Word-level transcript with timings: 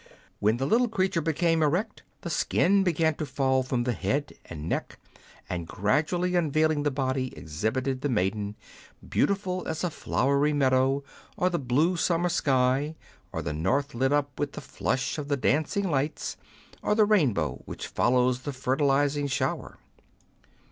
When 0.39 0.57
the 0.57 0.65
little 0.65 0.89
creature 0.89 1.21
became 1.21 1.61
erect, 1.61 2.01
the 2.21 2.29
skin 2.31 2.81
began 2.83 3.13
to 3.17 3.25
fall 3.27 3.61
from 3.61 3.83
the 3.83 3.93
head 3.93 4.33
and 4.45 4.67
neck, 4.67 4.97
and 5.47 5.67
gradually 5.67 6.33
unveiling 6.33 6.81
the 6.81 6.89
body, 6.89 7.31
exhibited 7.37 8.01
the 8.01 8.09
maiden, 8.09 8.55
beautiful 9.07 9.63
as 9.67 9.83
a 9.83 9.91
flowery 9.91 10.53
meadow, 10.53 11.03
or 11.37 11.51
the 11.51 11.59
blue 11.59 11.97
summer 11.97 12.29
sky, 12.29 12.95
or 13.31 13.43
the 13.43 13.53
north 13.53 13.93
lit 13.93 14.11
up 14.11 14.39
with 14.39 14.53
the 14.53 14.59
flush 14.61 15.19
of 15.19 15.27
the 15.27 15.37
dancing 15.37 15.87
lights, 15.91 16.35
or 16.81 16.95
the 16.95 17.05
rain 17.05 17.31
bow 17.31 17.61
which 17.67 17.85
follows 17.85 18.39
the 18.41 18.53
fertilising 18.53 19.27
shower. 19.27 19.77